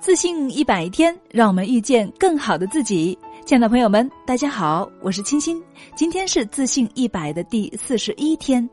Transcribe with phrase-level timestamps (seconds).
[0.00, 3.18] 自信一百天，让我们遇见更好的自己。
[3.44, 5.60] 亲爱的朋友们，大家好，我是青青。
[5.96, 8.68] 今天是自信一百的第四十一天。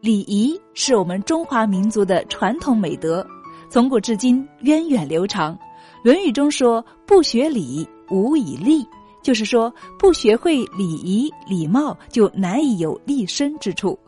[0.00, 3.24] 礼仪是我们中华民族的传统美德，
[3.68, 5.54] 从古至今源远流长。
[6.02, 8.86] 《论语》中说：“不学礼，无以立。”
[9.22, 13.98] 就是说，不学会礼仪礼貌，就难以有立身之处。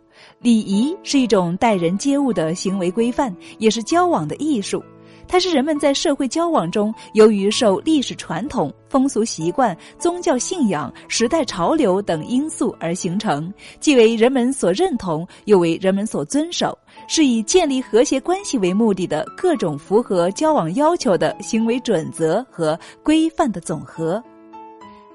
[0.41, 4.83] 礼仪是一种待人接物的行为规范，也是交往的艺术。
[5.29, 24.23] 它是人们在社会交往中，由于受历史传统、风俗习惯、宗教信仰、时代潮流等因素而形成，既为人们所认同，又为人们所遵守，是以建立和谐关系为目的的各种符合交往要求的行为准则和规范的总和。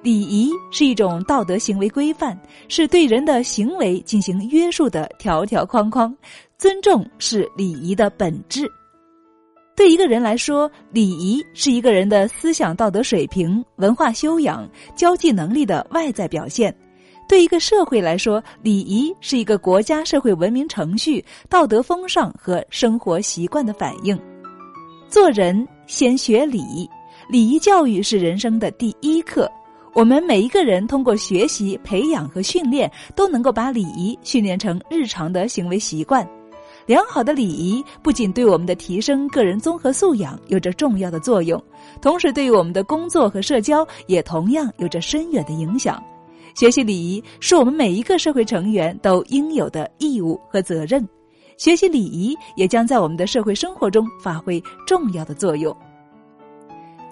[0.03, 6.15] 礼仪是一种道德行为规范，是对人的行为进行约束的条条框框。
[6.57, 8.69] 尊重是礼仪的本质。
[9.75, 16.71] 对一个人来说，礼仪是一个人的思想道德水平、文化修养、交际能力的外在表现；
[17.27, 24.17] 对一个社会来说，礼仪是一个国家社会文明程序、道德风尚和生活习惯的反应。
[25.09, 26.87] 做人先学礼，
[27.27, 29.51] 礼仪教育是人生的第一课。
[29.95, 36.27] 我们每一个人通过学习、培养和训练，都能够把礼仪训练成日常的行为习惯。
[36.85, 41.61] 良好的礼仪不仅对我们的提升个人综合素养有着重要的作用，
[42.01, 46.03] 同时对于我们的工作和社交也同样有着深远的影响。
[46.55, 51.07] 学习礼仪是我们每一个社会成员都应有的义务和责任。
[51.57, 55.75] 学习礼仪也将在我们的社会生活中发挥重要的作用。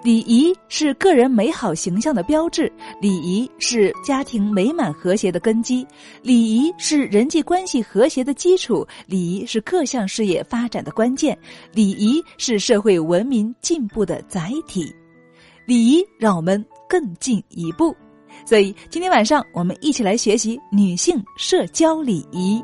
[0.02, 5.86] 礼仪是个人美好形象的标志，礼仪是家庭美满和谐的根基，
[6.22, 11.38] 礼仪是人际关系和谐的基础，礼仪是各项事业发展的关键，
[11.72, 14.92] 礼仪是社会文明进步的载体。
[15.66, 17.94] 礼仪让我们更进一步，
[18.44, 22.60] 所以今天晚上我们一起来学习女性社交礼仪。